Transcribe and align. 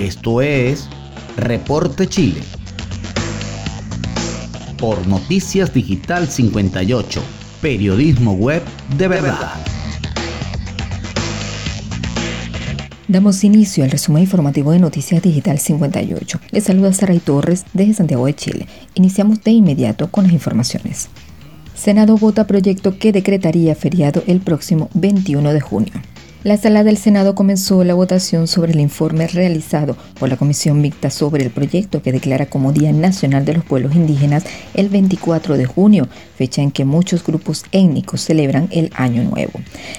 Esto 0.00 0.40
es 0.40 0.88
Reporte 1.36 2.06
Chile. 2.06 2.40
Por 4.78 5.06
Noticias 5.06 5.74
Digital 5.74 6.26
58, 6.26 7.22
periodismo 7.60 8.32
web 8.32 8.62
de 8.96 9.08
verdad. 9.08 9.52
Damos 13.08 13.44
inicio 13.44 13.84
al 13.84 13.90
resumen 13.90 14.22
informativo 14.22 14.72
de 14.72 14.78
Noticias 14.78 15.20
Digital 15.20 15.58
58. 15.58 16.40
Les 16.50 16.64
saluda 16.64 16.94
Saray 16.94 17.18
Torres 17.18 17.66
desde 17.74 17.92
Santiago 17.92 18.24
de 18.24 18.34
Chile. 18.34 18.66
Iniciamos 18.94 19.44
de 19.44 19.50
inmediato 19.50 20.10
con 20.10 20.24
las 20.24 20.32
informaciones. 20.32 21.10
Senado 21.74 22.16
vota 22.16 22.46
proyecto 22.46 22.96
que 22.98 23.12
decretaría 23.12 23.74
feriado 23.74 24.22
el 24.26 24.40
próximo 24.40 24.88
21 24.94 25.52
de 25.52 25.60
junio. 25.60 25.92
La 26.42 26.56
sala 26.56 26.84
del 26.84 26.96
Senado 26.96 27.34
comenzó 27.34 27.84
la 27.84 27.92
votación 27.92 28.46
sobre 28.46 28.72
el 28.72 28.80
informe 28.80 29.26
realizado 29.26 29.94
por 30.18 30.30
la 30.30 30.38
Comisión 30.38 30.80
Mixta 30.80 31.10
sobre 31.10 31.44
el 31.44 31.50
proyecto 31.50 32.00
que 32.00 32.12
declara 32.12 32.46
como 32.46 32.72
Día 32.72 32.94
Nacional 32.94 33.44
de 33.44 33.52
los 33.52 33.64
Pueblos 33.64 33.94
Indígenas 33.94 34.44
el 34.72 34.88
24 34.88 35.58
de 35.58 35.66
junio, 35.66 36.08
fecha 36.36 36.62
en 36.62 36.70
que 36.70 36.86
muchos 36.86 37.22
grupos 37.22 37.66
étnicos 37.72 38.22
celebran 38.22 38.70
el 38.70 38.90
Año 38.94 39.22
Nuevo. 39.22 39.52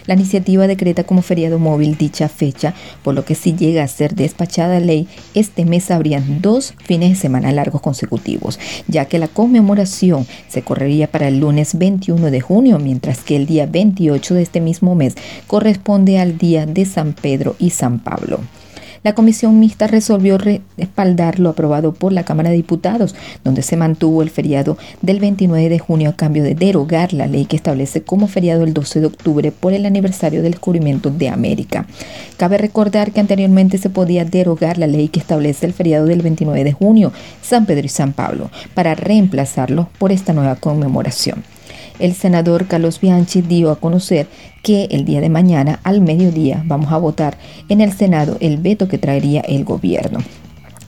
La 0.08 0.16
iniciativa 0.16 0.66
decreta 0.66 1.04
como 1.04 1.22
feriado 1.22 1.60
móvil 1.60 1.96
dicha 1.96 2.28
fecha, 2.28 2.74
por 3.04 3.14
lo 3.14 3.24
que 3.24 3.36
si 3.36 3.54
llega 3.54 3.84
a 3.84 3.88
ser 3.88 4.16
despachada 4.16 4.80
ley, 4.80 5.08
este 5.36 5.64
mes 5.64 5.92
habrían 5.92 6.42
dos 6.42 6.74
fines 6.84 7.10
de 7.10 7.16
semana 7.18 7.52
largos 7.52 7.82
consecutivos, 7.82 8.60
ya 8.88 9.06
que 9.06 9.20
la 9.20 9.28
conmemoración 9.28 10.26
se 10.48 10.64
correría 10.64 11.06
para 11.06 11.28
el 11.28 11.40
lunes 11.40 11.78
21 11.78 12.32
de 12.32 12.42
junio, 12.42 12.80
mientras 12.80 13.20
que 13.20 13.36
el 13.36 13.46
día 13.46 13.68
28 13.68 14.34
de 14.34 14.42
este 14.42 14.60
mismo 14.60 14.96
mes 14.96 15.14
corresponde 15.46 16.18
al 16.18 16.31
día 16.32 16.66
de 16.66 16.86
San 16.86 17.14
Pedro 17.14 17.56
y 17.60 17.72
San 17.72 18.00
Pablo. 18.00 18.40
La 19.04 19.16
comisión 19.16 19.60
mixta 19.60 19.88
resolvió 19.88 20.38
respaldar 20.38 21.40
lo 21.40 21.50
aprobado 21.50 21.92
por 21.92 22.14
la 22.14 22.24
Cámara 22.24 22.52
de 22.52 22.56
Diputados, 22.58 23.16
donde 23.44 23.64
se 23.64 23.76
mantuvo 23.76 24.22
el 24.22 24.30
feriado 24.30 24.78
del 25.02 25.20
29 25.20 25.70
de 25.70 25.80
junio 25.80 26.12
a 26.12 26.16
cambio 26.16 26.44
de 26.44 26.54
derogar 26.54 27.12
la 27.12 27.26
ley 27.26 27.46
que 27.46 27.56
establece 27.56 28.04
como 28.04 28.28
feriado 28.28 28.64
el 28.64 28.76
12 28.76 29.00
de 29.00 29.06
octubre 29.08 29.52
por 29.52 29.74
el 29.74 29.88
aniversario 29.88 30.44
del 30.44 30.52
descubrimiento 30.52 31.10
de 31.10 31.30
América. 31.30 31.88
Cabe 32.38 32.60
recordar 32.60 33.12
que 33.12 33.20
anteriormente 33.20 33.80
se 33.80 33.90
podía 33.90 34.24
derogar 34.24 34.78
la 34.78 34.86
ley 34.86 35.08
que 35.08 35.20
establece 35.20 35.66
el 35.66 35.74
feriado 35.74 36.06
del 36.06 36.22
29 36.22 36.64
de 36.64 36.74
junio, 36.74 37.12
San 37.42 37.66
Pedro 37.66 37.88
y 37.88 37.90
San 37.90 38.14
Pablo, 38.14 38.52
para 38.76 38.94
reemplazarlo 38.94 39.90
por 39.98 40.12
esta 40.12 40.34
nueva 40.34 40.58
conmemoración 40.58 41.44
el 42.02 42.14
senador 42.14 42.68
Carlos 42.68 43.00
Bianchi 43.00 43.42
dio 43.42 43.72
a 43.72 43.78
conocer 43.78 44.28
que 44.64 44.86
el 44.92 45.06
día 45.06 45.22
de 45.22 45.30
mañana 45.30 45.80
al 45.84 46.02
mediodía 46.02 46.64
vamos 46.66 46.92
a 46.92 46.98
votar 46.98 47.38
en 47.70 47.82
el 47.82 47.94
Senado 47.94 48.38
el 48.40 48.58
veto 48.58 48.88
que 48.88 48.98
traería 48.98 49.42
el 49.42 49.64
gobierno. 49.64 50.20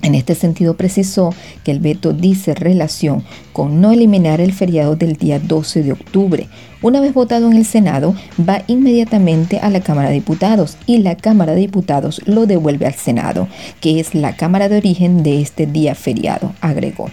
En 0.01 0.15
este 0.15 0.35
sentido 0.35 0.75
precisó 0.75 1.33
que 1.63 1.71
el 1.71 1.79
veto 1.79 2.11
dice 2.11 2.53
relación 2.53 3.23
con 3.53 3.79
no 3.79 3.93
eliminar 3.93 4.41
el 4.41 4.51
feriado 4.51 4.97
del 4.97 5.15
día 5.15 5.39
12 5.39 5.81
de 5.81 5.93
octubre. 5.93 6.47
Una 6.81 6.99
vez 6.99 7.13
votado 7.13 7.49
en 7.49 7.55
el 7.55 7.65
Senado, 7.65 8.13
va 8.37 8.63
inmediatamente 8.67 9.59
a 9.59 9.69
la 9.69 9.79
Cámara 9.79 10.09
de 10.09 10.15
Diputados 10.15 10.77
y 10.85 10.97
la 10.97 11.15
Cámara 11.15 11.53
de 11.53 11.61
Diputados 11.61 12.21
lo 12.25 12.45
devuelve 12.45 12.85
al 12.85 12.95
Senado, 12.95 13.47
que 13.79 14.01
es 14.01 14.13
la 14.13 14.35
Cámara 14.35 14.67
de 14.67 14.75
origen 14.75 15.23
de 15.23 15.41
este 15.41 15.67
día 15.67 15.95
feriado, 15.95 16.51
agregó 16.59 17.09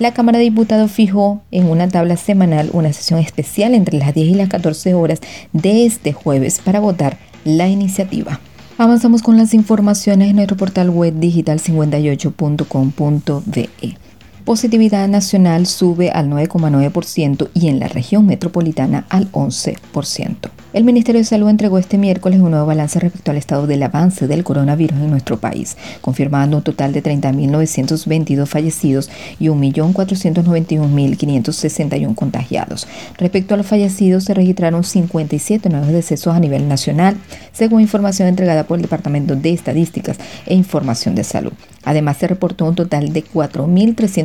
la 0.00 0.12
Cámara 0.12 0.38
de 0.38 0.44
Diputados 0.44 0.90
fijó 0.90 1.42
en 1.50 1.66
una 1.66 1.86
tabla 1.86 2.16
semanal 2.16 2.70
una 2.72 2.90
sesión 2.92 3.20
especial 3.20 3.74
entre 3.74 3.98
las 3.98 4.14
10 4.14 4.30
y 4.30 4.34
las 4.34 4.48
14 4.48 4.94
horas 4.94 5.20
de 5.52 5.84
este 5.84 6.14
jueves 6.14 6.58
para 6.64 6.80
votar 6.80 7.18
la 7.44 7.68
iniciativa. 7.68 8.40
Avanzamos 8.78 9.22
con 9.22 9.36
las 9.36 9.52
informaciones 9.52 10.30
en 10.30 10.36
nuestro 10.36 10.56
portal 10.56 10.88
web 10.88 11.12
digital58.com.be. 11.20 13.98
Positividad 14.44 15.08
nacional 15.08 15.66
sube 15.66 16.10
al 16.10 16.30
9,9% 16.30 17.48
y 17.54 17.68
en 17.68 17.78
la 17.78 17.88
región 17.88 18.26
metropolitana 18.26 19.06
al 19.08 19.30
11%. 19.32 20.50
El 20.72 20.84
Ministerio 20.84 21.20
de 21.20 21.24
Salud 21.24 21.48
entregó 21.48 21.78
este 21.78 21.98
miércoles 21.98 22.38
un 22.38 22.52
nuevo 22.52 22.64
balance 22.64 23.00
respecto 23.00 23.32
al 23.32 23.38
estado 23.38 23.66
del 23.66 23.82
avance 23.82 24.28
del 24.28 24.44
coronavirus 24.44 25.00
en 25.00 25.10
nuestro 25.10 25.40
país, 25.40 25.76
confirmando 26.00 26.58
un 26.58 26.62
total 26.62 26.92
de 26.92 27.02
30.922 27.02 28.46
fallecidos 28.46 29.10
y 29.40 29.48
1.491.561 29.48 32.14
contagiados. 32.14 32.86
Respecto 33.18 33.54
a 33.54 33.56
los 33.56 33.66
fallecidos, 33.66 34.22
se 34.22 34.32
registraron 34.32 34.84
57 34.84 35.68
nuevos 35.70 35.88
decesos 35.88 36.36
a 36.36 36.38
nivel 36.38 36.68
nacional, 36.68 37.16
según 37.52 37.80
información 37.80 38.28
entregada 38.28 38.62
por 38.62 38.78
el 38.78 38.82
Departamento 38.82 39.34
de 39.34 39.52
Estadísticas 39.52 40.18
e 40.46 40.54
Información 40.54 41.16
de 41.16 41.24
Salud. 41.24 41.52
Además, 41.82 42.18
se 42.18 42.28
reportó 42.28 42.66
un 42.66 42.76
total 42.76 43.12
de 43.12 43.22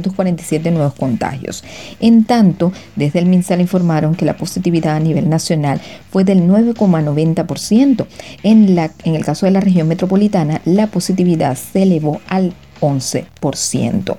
4.347 0.10 0.72
nuevos 0.72 0.94
contagios. 0.94 1.64
En 2.00 2.24
tanto, 2.26 2.72
desde 2.96 3.20
el 3.20 3.26
MinSal 3.26 3.62
informaron 3.62 4.16
que 4.16 4.26
la 4.26 4.38
positividad 4.38 4.96
a 4.96 5.00
nivel 5.00 5.30
nacional 5.30 5.82
fue 6.12 6.24
de 6.24 6.36
9,90%. 6.36 8.06
En, 8.44 8.78
en 8.78 9.16
el 9.16 9.26
caso 9.26 9.46
de 9.46 9.52
la 9.52 9.62
región 9.62 9.88
metropolitana, 9.88 10.62
la 10.66 10.88
positividad 10.88 11.58
se 11.58 11.84
elevó 11.84 12.22
al 12.28 12.54
11%. 12.82 14.18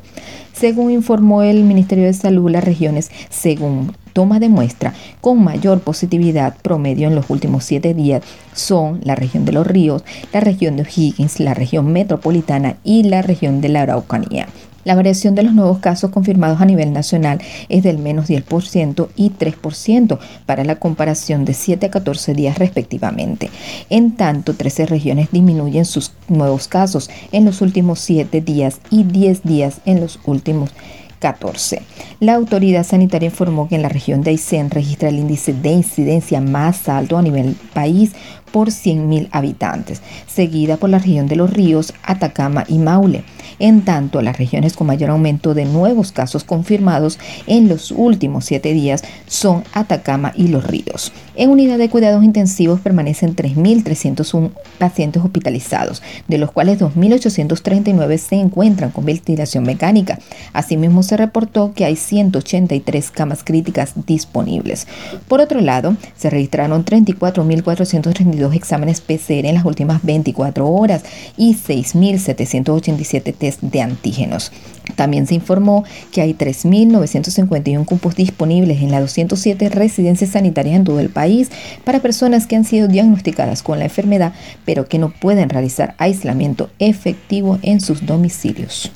Según 0.53 0.91
informó 0.91 1.43
el 1.43 1.65
Ministerio 1.65 2.07
de 2.07 2.15
Salud, 2.15 2.51
las 2.51 2.65
regiones, 2.65 3.11
según 3.29 3.93
toma 4.15 4.41
de 4.41 4.49
muestra 4.49 4.95
con 5.21 5.45
mayor 5.45 5.81
positividad 5.81 6.57
promedio 6.63 7.07
en 7.09 7.15
los 7.15 7.29
últimos 7.29 7.65
siete 7.65 7.93
días 7.93 8.23
son 8.55 9.01
la 9.05 9.15
región 9.15 9.45
de 9.45 9.53
los 9.53 9.67
ríos, 9.67 10.05
la 10.33 10.41
región 10.41 10.77
de 10.77 10.85
O'Higgins, 10.85 11.39
la 11.41 11.53
región 11.53 11.93
metropolitana 11.93 12.77
y 12.83 13.03
la 13.03 13.21
región 13.21 13.61
de 13.61 13.69
la 13.69 13.83
Araucanía. 13.83 14.49
La 14.87 14.95
variación 14.95 15.35
de 15.35 15.43
los 15.43 15.53
nuevos 15.53 15.81
casos 15.81 16.13
confirmados 16.13 16.61
a 16.61 16.65
nivel 16.65 16.93
nacional 16.93 17.41
es 17.69 17.83
del 17.83 17.99
menos 17.99 18.31
10% 18.31 19.09
y 19.17 19.31
3% 19.31 20.21
para 20.47 20.63
la 20.63 20.77
comparación 20.77 21.45
de 21.45 21.55
7 21.55 21.87
a 21.87 21.91
14 21.91 22.35
días 22.35 22.57
respectivamente. 22.57 23.51
En 23.91 24.13
tanto, 24.13 24.55
13 24.55 24.87
regiones 24.87 25.33
disminuyen 25.33 25.87
sus 25.87 26.13
nuevos 26.29 26.69
casos 26.69 27.11
en 27.33 27.45
los 27.45 27.63
últimos 27.63 27.99
7 27.99 28.41
días 28.41 28.79
y 28.89 29.03
10 29.03 29.43
días 29.43 29.81
en 29.87 30.01
los 30.01 30.21
últimos 30.25 30.71
14. 31.19 31.83
La 32.21 32.35
autoridad 32.35 32.87
sanitaria 32.87 33.31
informó 33.31 33.69
que 33.69 33.75
en 33.75 33.83
la 33.83 33.89
región 33.89 34.23
de 34.23 34.31
Aysén 34.31 34.71
registra 34.71 35.09
el 35.09 35.19
índice 35.19 35.53
de 35.53 35.71
incidencia 35.71 36.41
más 36.41 36.89
alto 36.89 37.19
a 37.19 37.23
nivel 37.23 37.57
país 37.75 38.13
por 38.53 38.69
100.000 38.69 39.31
habitantes, 39.33 40.01
seguida 40.29 40.77
por 40.77 40.91
la 40.91 41.01
región 41.01 41.27
de 41.27 41.35
los 41.35 41.53
ríos, 41.53 41.93
Atacama 42.05 42.65
y 42.69 42.79
Maule. 42.79 43.25
En 43.59 43.83
tanto, 43.83 44.23
las 44.23 44.39
regiones 44.39 44.75
con 44.75 44.87
mayor 44.87 45.11
aumento 45.11 45.55
de 45.55 45.65
nuevos 45.65 46.13
casos 46.13 46.45
confirmados 46.45 47.19
en 47.47 47.69
los 47.69 47.91
últimos 47.91 48.45
siete 48.45 48.73
días 48.73 49.03
son 49.27 49.65
Atacama 49.73 50.33
y 50.37 50.49
los 50.49 50.65
ríos. 50.67 51.13
En 51.37 51.51
unidad 51.51 51.77
de 51.79 51.91
cuidados 51.91 52.25
intensivos 52.25 52.81
permanecen 52.81 53.37
3.301 53.37 54.51
pacientes 54.79 55.23
hospitalizados, 55.23 56.03
de 56.29 56.39
los 56.39 56.51
cuales 56.51 56.81
2.839 56.81 58.19
se 58.19 58.37
encuentran 58.37 58.91
con 58.91 59.05
ventilación 59.05 59.65
mecánica. 59.65 60.19
Asimismo, 60.53 61.03
se 61.03 61.17
reportó 61.17 61.73
que 61.75 61.85
hay 61.85 61.97
183 61.97 63.11
camas 63.11 63.45
críticas 63.45 63.93
disponibles. 64.07 64.87
Por 65.29 65.41
otro 65.41 65.61
lado, 65.61 65.97
se 66.17 66.31
registraron 66.31 66.85
34.432 66.85 68.55
exámenes 68.55 69.01
PCR 69.01 69.47
en 69.47 69.55
las 69.57 69.65
últimas 69.65 70.03
24 70.03 70.67
horas 70.67 71.05
y 71.37 71.55
6.787 71.55 73.35
de 73.39 73.83
antígenos. 73.83 74.53
También 74.95 75.27
se 75.27 75.35
informó 75.35 75.85
que 76.13 76.21
hay 76.21 76.35
3.951 76.35 77.85
cupos 77.85 78.15
disponibles 78.15 78.81
en 78.83 78.91
las 78.91 79.01
207 79.01 79.69
residencias 79.69 80.31
sanitarias 80.31 80.77
en 80.77 80.85
todo 80.85 81.01
el 81.01 81.11
país 81.11 81.51
para 81.85 82.01
personas 82.01 82.47
que 82.47 82.57
han 82.57 82.65
sido 82.65 82.89
diagnosticadas 82.89 83.63
con 83.63 83.79
la 83.79 83.87
enfermedad 83.87 84.33
pero 84.65 84.87
que 84.89 84.99
no 84.99 85.11
pueden 85.11 85.49
realizar 85.49 85.95
aislamiento 85.99 86.71
efectivo 86.79 87.59
en 87.63 87.81
sus 87.81 88.07
domicilios. 88.07 88.91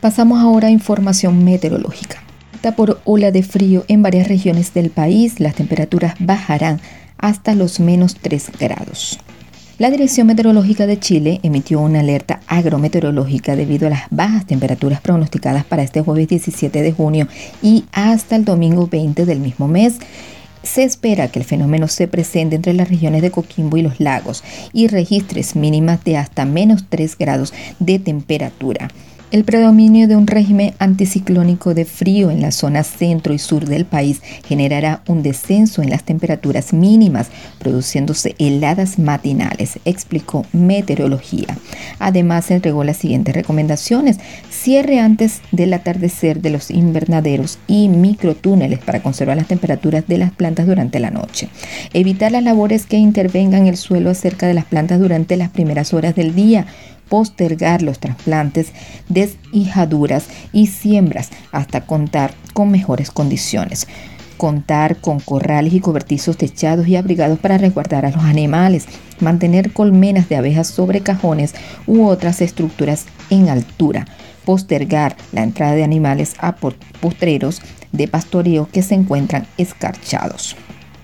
Pasamos 0.00 0.40
ahora 0.40 0.68
a 0.68 0.72
información 0.72 1.44
meteorológica. 1.44 2.22
Por 2.76 3.00
ola 3.04 3.32
de 3.32 3.42
frío 3.42 3.84
en 3.88 4.02
varias 4.02 4.28
regiones 4.28 4.72
del 4.72 4.90
país, 4.90 5.40
las 5.40 5.56
temperaturas 5.56 6.14
bajarán 6.20 6.80
hasta 7.18 7.54
los 7.54 7.80
menos 7.80 8.16
3 8.16 8.52
grados. 8.58 9.18
La 9.78 9.90
Dirección 9.90 10.26
Meteorológica 10.26 10.86
de 10.86 10.98
Chile 10.98 11.40
emitió 11.42 11.80
una 11.80 12.00
alerta 12.00 12.40
agrometeorológica 12.46 13.56
debido 13.56 13.86
a 13.86 13.90
las 13.90 14.02
bajas 14.10 14.46
temperaturas 14.46 15.00
pronosticadas 15.00 15.64
para 15.64 15.82
este 15.82 16.02
jueves 16.02 16.28
17 16.28 16.82
de 16.82 16.92
junio 16.92 17.26
y 17.62 17.84
hasta 17.90 18.36
el 18.36 18.44
domingo 18.44 18.86
20 18.86 19.24
del 19.24 19.40
mismo 19.40 19.68
mes. 19.68 19.96
Se 20.62 20.84
espera 20.84 21.28
que 21.28 21.38
el 21.38 21.46
fenómeno 21.46 21.88
se 21.88 22.06
presente 22.06 22.54
entre 22.54 22.74
las 22.74 22.90
regiones 22.90 23.22
de 23.22 23.30
Coquimbo 23.30 23.78
y 23.78 23.82
los 23.82 23.98
lagos 23.98 24.44
y 24.74 24.88
registres 24.88 25.56
mínimas 25.56 26.04
de 26.04 26.18
hasta 26.18 26.44
menos 26.44 26.84
3 26.90 27.16
grados 27.16 27.54
de 27.80 27.98
temperatura. 27.98 28.88
El 29.32 29.44
predominio 29.44 30.08
de 30.08 30.16
un 30.16 30.26
régimen 30.26 30.74
anticiclónico 30.78 31.72
de 31.72 31.86
frío 31.86 32.30
en 32.30 32.42
la 32.42 32.50
zona 32.50 32.84
centro 32.84 33.32
y 33.32 33.38
sur 33.38 33.64
del 33.64 33.86
país 33.86 34.20
generará 34.44 35.02
un 35.08 35.22
descenso 35.22 35.80
en 35.80 35.88
las 35.88 36.04
temperaturas 36.04 36.74
mínimas, 36.74 37.28
produciéndose 37.58 38.34
heladas 38.38 38.98
matinales, 38.98 39.78
explicó 39.86 40.44
Meteorología. 40.52 41.56
Además, 41.98 42.50
entregó 42.50 42.84
las 42.84 42.98
siguientes 42.98 43.34
recomendaciones. 43.34 44.18
Cierre 44.50 45.00
antes 45.00 45.40
del 45.50 45.72
atardecer 45.72 46.42
de 46.42 46.50
los 46.50 46.70
invernaderos 46.70 47.58
y 47.66 47.88
microtúneles 47.88 48.80
para 48.80 49.02
conservar 49.02 49.38
las 49.38 49.48
temperaturas 49.48 50.06
de 50.06 50.18
las 50.18 50.32
plantas 50.32 50.66
durante 50.66 51.00
la 51.00 51.10
noche. 51.10 51.48
Evitar 51.94 52.32
las 52.32 52.42
labores 52.42 52.84
que 52.84 52.98
intervengan 52.98 53.66
el 53.66 53.78
suelo 53.78 54.10
acerca 54.10 54.46
de 54.46 54.52
las 54.52 54.66
plantas 54.66 55.00
durante 55.00 55.38
las 55.38 55.48
primeras 55.48 55.94
horas 55.94 56.14
del 56.14 56.34
día 56.34 56.66
postergar 57.12 57.82
los 57.82 57.98
trasplantes, 57.98 58.72
deshijaduras 59.10 60.28
y 60.50 60.68
siembras 60.68 61.28
hasta 61.50 61.82
contar 61.82 62.32
con 62.54 62.70
mejores 62.70 63.10
condiciones. 63.10 63.86
Contar 64.38 64.96
con 64.96 65.20
corrales 65.20 65.74
y 65.74 65.80
cobertizos 65.80 66.38
techados 66.38 66.88
y 66.88 66.96
abrigados 66.96 67.38
para 67.38 67.58
resguardar 67.58 68.06
a 68.06 68.12
los 68.12 68.24
animales, 68.24 68.86
mantener 69.20 69.74
colmenas 69.74 70.30
de 70.30 70.36
abejas 70.36 70.68
sobre 70.68 71.02
cajones 71.02 71.54
u 71.86 72.06
otras 72.06 72.40
estructuras 72.40 73.04
en 73.28 73.50
altura, 73.50 74.06
postergar 74.46 75.14
la 75.32 75.42
entrada 75.42 75.74
de 75.74 75.84
animales 75.84 76.32
a 76.38 76.56
postreros 76.56 77.60
de 77.92 78.08
pastoreo 78.08 78.70
que 78.72 78.80
se 78.80 78.94
encuentran 78.94 79.46
escarchados. 79.58 80.56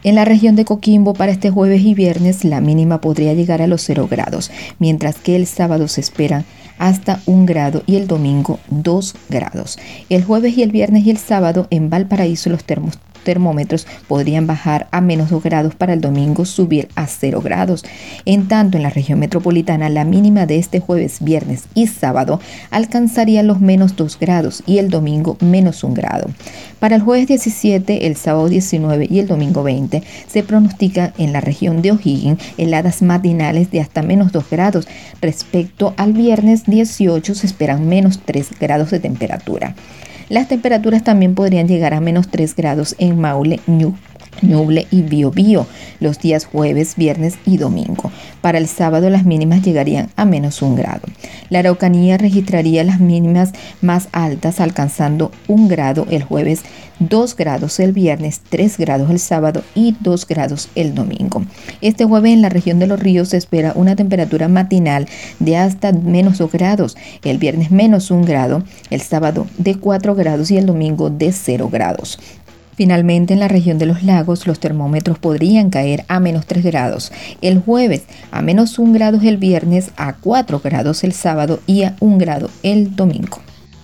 En 0.04 0.14
la 0.14 0.24
región 0.24 0.54
de 0.54 0.64
Coquimbo 0.64 1.12
para 1.12 1.32
este 1.32 1.50
jueves 1.50 1.82
y 1.82 1.94
viernes 1.94 2.44
la 2.44 2.60
mínima 2.60 3.00
podría 3.00 3.34
llegar 3.34 3.62
a 3.62 3.66
los 3.66 3.82
0 3.82 4.06
grados, 4.08 4.50
mientras 4.78 5.16
que 5.16 5.34
el 5.34 5.46
sábado 5.46 5.88
se 5.88 6.00
espera 6.00 6.44
hasta 6.78 7.20
1 7.26 7.46
grado 7.46 7.82
y 7.86 7.96
el 7.96 8.06
domingo 8.06 8.60
2 8.70 9.16
grados. 9.28 9.76
El 10.08 10.22
jueves 10.22 10.56
y 10.56 10.62
el 10.62 10.70
viernes 10.70 11.04
y 11.04 11.10
el 11.10 11.18
sábado 11.18 11.66
en 11.70 11.90
Valparaíso 11.90 12.48
los 12.48 12.62
termos 12.62 12.96
termómetros 13.24 13.86
podrían 14.06 14.46
bajar 14.46 14.88
a 14.90 15.00
menos 15.00 15.30
2 15.30 15.42
grados 15.42 15.74
para 15.74 15.92
el 15.92 16.00
domingo 16.00 16.44
subir 16.44 16.88
a 16.94 17.06
0 17.06 17.40
grados. 17.42 17.84
En 18.24 18.48
tanto, 18.48 18.76
en 18.76 18.82
la 18.82 18.90
región 18.90 19.18
metropolitana 19.18 19.88
la 19.88 20.04
mínima 20.04 20.46
de 20.46 20.58
este 20.58 20.80
jueves, 20.80 21.18
viernes 21.20 21.64
y 21.74 21.86
sábado 21.86 22.40
alcanzaría 22.70 23.42
los 23.42 23.60
menos 23.60 23.96
2 23.96 24.18
grados 24.18 24.62
y 24.66 24.78
el 24.78 24.90
domingo 24.90 25.36
menos 25.40 25.84
1 25.84 25.94
grado. 25.94 26.28
Para 26.80 26.96
el 26.96 27.02
jueves 27.02 27.26
17, 27.26 28.06
el 28.06 28.16
sábado 28.16 28.48
19 28.48 29.08
y 29.10 29.18
el 29.18 29.26
domingo 29.26 29.62
20 29.62 30.02
se 30.28 30.42
pronostica 30.42 31.12
en 31.18 31.32
la 31.32 31.40
región 31.40 31.82
de 31.82 31.92
O'Higgins 31.92 32.40
heladas 32.56 33.02
matinales 33.02 33.70
de 33.70 33.80
hasta 33.80 34.02
menos 34.02 34.32
2 34.32 34.44
grados. 34.50 34.88
Respecto 35.20 35.94
al 35.96 36.12
viernes 36.12 36.64
18 36.66 37.34
se 37.34 37.46
esperan 37.46 37.88
menos 37.88 38.20
3 38.24 38.50
grados 38.60 38.90
de 38.90 39.00
temperatura. 39.00 39.74
Las 40.28 40.48
temperaturas 40.48 41.04
también 41.04 41.34
podrían 41.34 41.68
llegar 41.68 41.94
a 41.94 42.00
menos 42.00 42.28
3 42.28 42.54
grados 42.54 42.94
en 42.98 43.18
Maule, 43.18 43.60
Ñuble 44.42 44.86
y 44.90 45.02
Biobío 45.02 45.66
los 46.00 46.18
días 46.20 46.44
jueves, 46.44 46.94
viernes 46.96 47.38
y 47.44 47.56
domingo. 47.56 48.10
Para 48.40 48.58
el 48.58 48.68
sábado 48.68 49.10
las 49.10 49.24
mínimas 49.24 49.62
llegarían 49.62 50.10
a 50.16 50.24
menos 50.24 50.62
un 50.62 50.76
grado. 50.76 51.02
La 51.50 51.60
Araucanía 51.60 52.18
registraría 52.18 52.84
las 52.84 53.00
mínimas 53.00 53.52
más 53.80 54.08
altas 54.12 54.60
alcanzando 54.60 55.32
un 55.48 55.66
grado 55.68 56.06
el 56.10 56.22
jueves, 56.22 56.62
2 57.00 57.36
grados 57.36 57.80
el 57.80 57.92
viernes, 57.92 58.40
3 58.48 58.78
grados 58.78 59.10
el 59.10 59.18
sábado 59.18 59.62
y 59.74 59.96
2 60.00 60.26
grados 60.26 60.68
el 60.74 60.94
domingo. 60.94 61.44
Este 61.80 62.04
jueves 62.04 62.32
en 62.32 62.42
la 62.42 62.48
región 62.48 62.78
de 62.78 62.86
los 62.86 63.00
ríos 63.00 63.28
se 63.28 63.36
espera 63.36 63.72
una 63.74 63.96
temperatura 63.96 64.48
matinal 64.48 65.06
de 65.38 65.56
hasta 65.56 65.92
menos 65.92 66.38
2 66.38 66.50
grados, 66.50 66.96
el 67.22 67.38
viernes 67.38 67.70
menos 67.70 68.10
1 68.10 68.24
grado, 68.24 68.64
el 68.90 69.00
sábado 69.00 69.46
de 69.58 69.76
4 69.76 70.14
grados 70.14 70.50
y 70.50 70.56
el 70.56 70.66
domingo 70.66 71.10
de 71.10 71.32
0 71.32 71.68
grados. 71.70 72.18
Finalmente, 72.78 73.34
en 73.34 73.40
la 73.40 73.48
región 73.48 73.78
de 73.78 73.86
los 73.86 74.04
lagos, 74.04 74.46
los 74.46 74.60
termómetros 74.60 75.18
podrían 75.18 75.68
caer 75.68 76.04
a 76.06 76.20
menos 76.20 76.46
3 76.46 76.64
grados 76.64 77.10
el 77.40 77.60
jueves, 77.60 78.04
a 78.30 78.40
menos 78.40 78.78
1 78.78 78.92
grado 78.92 79.18
el 79.20 79.36
viernes, 79.36 79.90
a 79.96 80.12
4 80.12 80.60
grados 80.60 81.02
el 81.02 81.12
sábado 81.12 81.58
y 81.66 81.82
a 81.82 81.96
1 81.98 82.18
grado 82.18 82.50
el 82.62 82.94
domingo. 82.94 83.38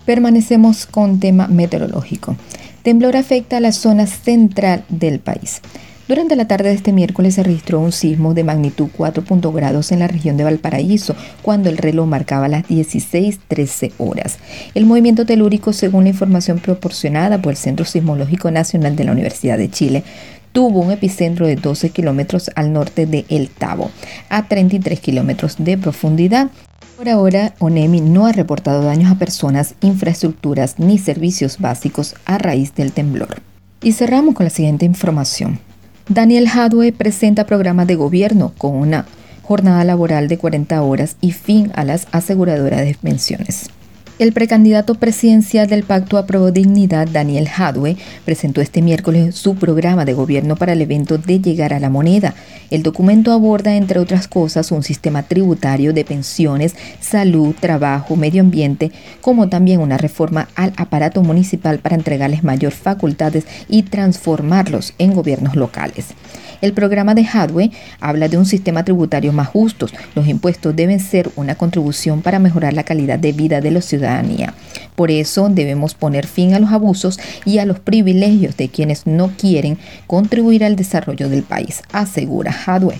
Permanecemos 0.06 0.86
con 0.86 1.18
tema 1.18 1.48
meteorológico. 1.48 2.36
Temblor 2.84 3.16
afecta 3.16 3.56
a 3.56 3.60
la 3.60 3.72
zona 3.72 4.06
central 4.06 4.84
del 4.90 5.18
país. 5.18 5.62
Durante 6.06 6.36
la 6.36 6.46
tarde 6.46 6.68
de 6.68 6.74
este 6.74 6.92
miércoles 6.92 7.34
se 7.34 7.42
registró 7.42 7.80
un 7.80 7.92
sismo 7.92 8.34
de 8.34 8.44
magnitud 8.44 8.88
4. 8.94 9.24
grados 9.52 9.90
en 9.90 10.00
la 10.00 10.06
región 10.06 10.36
de 10.36 10.44
Valparaíso, 10.44 11.16
cuando 11.40 11.70
el 11.70 11.78
reloj 11.78 12.06
marcaba 12.06 12.46
las 12.46 12.68
16:13 12.68 13.92
horas. 13.96 14.36
El 14.74 14.84
movimiento 14.84 15.24
telúrico, 15.24 15.72
según 15.72 16.04
la 16.04 16.10
información 16.10 16.58
proporcionada 16.58 17.40
por 17.40 17.52
el 17.52 17.56
Centro 17.56 17.86
Sismológico 17.86 18.50
Nacional 18.50 18.96
de 18.96 19.04
la 19.04 19.12
Universidad 19.12 19.56
de 19.56 19.70
Chile, 19.70 20.04
tuvo 20.52 20.80
un 20.80 20.92
epicentro 20.92 21.46
de 21.46 21.56
12 21.56 21.88
kilómetros 21.88 22.50
al 22.54 22.70
norte 22.70 23.06
de 23.06 23.24
El 23.30 23.48
Tabo, 23.48 23.90
a 24.28 24.46
33 24.46 25.00
kilómetros 25.00 25.56
de 25.58 25.78
profundidad. 25.78 26.50
Por 26.96 27.08
ahora, 27.08 27.54
ONEMI 27.58 28.00
no 28.00 28.26
ha 28.26 28.32
reportado 28.32 28.82
daños 28.82 29.10
a 29.10 29.18
personas, 29.18 29.74
infraestructuras 29.80 30.78
ni 30.78 30.96
servicios 30.98 31.58
básicos 31.58 32.14
a 32.24 32.38
raíz 32.38 32.74
del 32.74 32.92
temblor. 32.92 33.42
Y 33.82 33.92
cerramos 33.92 34.34
con 34.34 34.44
la 34.44 34.50
siguiente 34.50 34.86
información. 34.86 35.58
Daniel 36.08 36.46
Hadwe 36.46 36.92
presenta 36.92 37.46
programas 37.46 37.88
de 37.88 37.96
gobierno 37.96 38.52
con 38.56 38.76
una 38.76 39.06
jornada 39.42 39.82
laboral 39.84 40.28
de 40.28 40.38
40 40.38 40.80
horas 40.82 41.16
y 41.20 41.32
fin 41.32 41.72
a 41.74 41.84
las 41.84 42.06
aseguradoras 42.12 42.80
de 42.80 42.96
pensiones. 43.00 43.70
El 44.16 44.32
precandidato 44.32 44.94
presidencial 44.94 45.66
del 45.66 45.82
Pacto 45.82 46.18
a 46.18 46.24
Pro 46.24 46.52
Dignidad, 46.52 47.08
Daniel 47.08 47.48
Hadwe, 47.48 47.96
presentó 48.24 48.60
este 48.60 48.80
miércoles 48.80 49.34
su 49.34 49.56
programa 49.56 50.04
de 50.04 50.12
gobierno 50.12 50.54
para 50.54 50.74
el 50.74 50.82
evento 50.82 51.18
de 51.18 51.40
Llegar 51.40 51.74
a 51.74 51.80
la 51.80 51.90
Moneda. 51.90 52.32
El 52.70 52.84
documento 52.84 53.32
aborda, 53.32 53.74
entre 53.74 53.98
otras 53.98 54.28
cosas, 54.28 54.70
un 54.70 54.84
sistema 54.84 55.24
tributario 55.24 55.92
de 55.92 56.04
pensiones, 56.04 56.76
salud, 57.00 57.56
trabajo, 57.58 58.14
medio 58.14 58.40
ambiente, 58.40 58.92
como 59.20 59.48
también 59.48 59.80
una 59.80 59.98
reforma 59.98 60.48
al 60.54 60.72
aparato 60.76 61.20
municipal 61.24 61.80
para 61.80 61.96
entregarles 61.96 62.44
mayor 62.44 62.70
facultades 62.70 63.46
y 63.68 63.82
transformarlos 63.82 64.94
en 64.98 65.12
gobiernos 65.12 65.56
locales. 65.56 66.14
El 66.64 66.72
programa 66.72 67.14
de 67.14 67.26
Hadwe 67.30 67.70
habla 68.00 68.26
de 68.28 68.38
un 68.38 68.46
sistema 68.46 68.86
tributario 68.86 69.34
más 69.34 69.48
justo. 69.48 69.86
Los 70.14 70.26
impuestos 70.26 70.74
deben 70.74 70.98
ser 70.98 71.30
una 71.36 71.56
contribución 71.56 72.22
para 72.22 72.38
mejorar 72.38 72.72
la 72.72 72.84
calidad 72.84 73.18
de 73.18 73.32
vida 73.32 73.60
de 73.60 73.70
la 73.70 73.82
ciudadanía. 73.82 74.54
Por 74.96 75.10
eso 75.10 75.50
debemos 75.50 75.92
poner 75.92 76.26
fin 76.26 76.54
a 76.54 76.58
los 76.58 76.72
abusos 76.72 77.20
y 77.44 77.58
a 77.58 77.66
los 77.66 77.80
privilegios 77.80 78.56
de 78.56 78.70
quienes 78.70 79.06
no 79.06 79.32
quieren 79.36 79.76
contribuir 80.06 80.64
al 80.64 80.74
desarrollo 80.74 81.28
del 81.28 81.42
país, 81.42 81.82
asegura 81.92 82.56
Hadwe. 82.64 82.98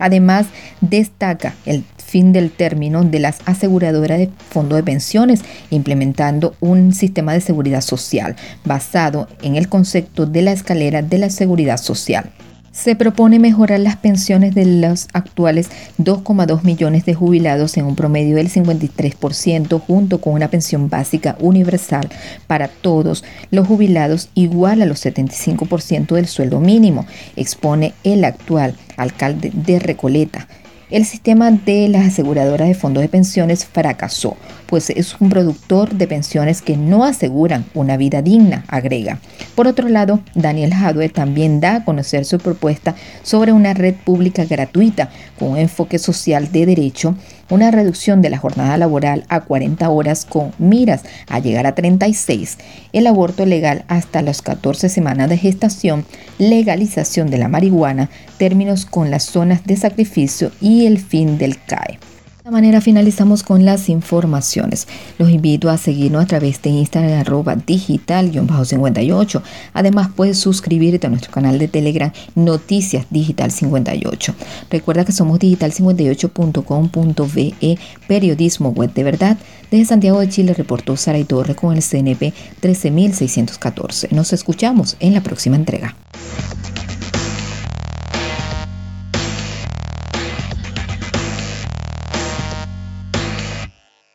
Además, 0.00 0.46
destaca 0.80 1.54
el 1.66 1.84
fin 1.96 2.32
del 2.32 2.50
término 2.50 3.04
de 3.04 3.20
las 3.20 3.38
aseguradoras 3.46 4.18
de 4.18 4.30
fondo 4.50 4.74
de 4.74 4.82
pensiones, 4.82 5.42
implementando 5.70 6.56
un 6.58 6.92
sistema 6.92 7.32
de 7.32 7.40
seguridad 7.40 7.80
social 7.80 8.34
basado 8.64 9.28
en 9.40 9.54
el 9.54 9.68
concepto 9.68 10.26
de 10.26 10.42
la 10.42 10.50
escalera 10.50 11.00
de 11.00 11.18
la 11.18 11.30
seguridad 11.30 11.76
social. 11.76 12.32
Se 12.74 12.96
propone 12.96 13.38
mejorar 13.38 13.78
las 13.78 13.96
pensiones 13.96 14.52
de 14.52 14.64
los 14.66 15.06
actuales 15.12 15.70
2,2 15.98 16.64
millones 16.64 17.04
de 17.04 17.14
jubilados 17.14 17.76
en 17.76 17.84
un 17.86 17.94
promedio 17.94 18.34
del 18.34 18.50
53% 18.50 19.80
junto 19.80 20.20
con 20.20 20.32
una 20.32 20.48
pensión 20.48 20.88
básica 20.88 21.36
universal 21.38 22.08
para 22.48 22.66
todos 22.66 23.22
los 23.52 23.68
jubilados 23.68 24.28
igual 24.34 24.82
a 24.82 24.86
los 24.86 25.06
75% 25.06 26.16
del 26.16 26.26
sueldo 26.26 26.58
mínimo, 26.58 27.06
expone 27.36 27.94
el 28.02 28.24
actual 28.24 28.74
alcalde 28.96 29.52
de 29.54 29.78
Recoleta. 29.78 30.48
El 30.90 31.04
sistema 31.04 31.52
de 31.52 31.88
las 31.88 32.08
aseguradoras 32.08 32.66
de 32.66 32.74
fondos 32.74 33.02
de 33.02 33.08
pensiones 33.08 33.64
fracasó, 33.64 34.36
pues 34.66 34.90
es 34.90 35.16
un 35.20 35.30
productor 35.30 35.94
de 35.94 36.06
pensiones 36.06 36.62
que 36.62 36.76
no 36.76 37.04
aseguran 37.04 37.64
una 37.74 37.96
vida 37.96 38.22
digna, 38.22 38.64
agrega. 38.68 39.18
Por 39.54 39.66
otro 39.66 39.88
lado, 39.88 40.20
Daniel 40.34 40.72
Hadwe 40.72 41.08
también 41.08 41.60
da 41.60 41.76
a 41.76 41.84
conocer 41.84 42.24
su 42.24 42.38
propuesta 42.38 42.94
sobre 43.22 43.52
una 43.52 43.74
red 43.74 43.94
pública 43.94 44.44
gratuita 44.44 45.10
con 45.38 45.50
un 45.50 45.58
enfoque 45.58 45.98
social 45.98 46.50
de 46.52 46.66
derecho 46.66 47.14
una 47.50 47.70
reducción 47.70 48.22
de 48.22 48.30
la 48.30 48.38
jornada 48.38 48.76
laboral 48.76 49.24
a 49.28 49.40
40 49.40 49.88
horas 49.88 50.24
con 50.24 50.52
miras 50.58 51.02
a 51.28 51.38
llegar 51.38 51.66
a 51.66 51.74
36, 51.74 52.58
el 52.92 53.06
aborto 53.06 53.46
legal 53.46 53.84
hasta 53.88 54.22
las 54.22 54.42
14 54.42 54.88
semanas 54.88 55.28
de 55.28 55.38
gestación, 55.38 56.04
legalización 56.38 57.30
de 57.30 57.38
la 57.38 57.48
marihuana, 57.48 58.10
términos 58.38 58.86
con 58.86 59.10
las 59.10 59.24
zonas 59.24 59.64
de 59.64 59.76
sacrificio 59.76 60.50
y 60.60 60.86
el 60.86 60.98
fin 60.98 61.38
del 61.38 61.62
CAE. 61.62 61.98
De 62.44 62.48
esta 62.48 62.58
manera 62.58 62.80
finalizamos 62.82 63.42
con 63.42 63.64
las 63.64 63.88
informaciones. 63.88 64.86
Los 65.16 65.30
invito 65.30 65.70
a 65.70 65.78
seguirnos 65.78 66.24
a 66.24 66.26
través 66.26 66.60
de 66.60 66.68
Instagram 66.68 67.20
arroba 67.20 67.56
digital-58. 67.56 69.40
Además 69.72 70.10
puedes 70.14 70.40
suscribirte 70.40 71.06
a 71.06 71.10
nuestro 71.10 71.32
canal 71.32 71.58
de 71.58 71.68
Telegram 71.68 72.12
Noticias 72.34 73.06
Digital 73.08 73.50
58. 73.50 74.34
Recuerda 74.68 75.06
que 75.06 75.12
somos 75.12 75.38
digital58.com.ve, 75.38 77.78
periodismo 78.08 78.68
web 78.72 78.92
de 78.92 79.04
verdad. 79.04 79.38
Desde 79.70 79.86
Santiago 79.86 80.20
de 80.20 80.28
Chile 80.28 80.52
reportó 80.52 80.98
Sara 80.98 81.18
y 81.18 81.24
Torre 81.24 81.54
con 81.54 81.74
el 81.74 81.82
CNP 81.82 82.34
13614. 82.60 84.08
Nos 84.10 84.34
escuchamos 84.34 84.98
en 85.00 85.14
la 85.14 85.22
próxima 85.22 85.56
entrega. 85.56 85.96